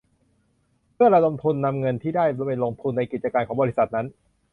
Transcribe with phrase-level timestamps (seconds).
[0.93, 4.07] เพื่อระดมทุนนำเงินที่ได้ไปลงทุนในกิจการของบริษัทนั้น